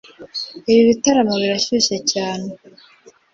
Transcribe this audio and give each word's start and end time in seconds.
Ibi 0.71 0.81
bitambaro 0.89 1.39
birashyushye 1.43 1.97
cyane 2.11 2.47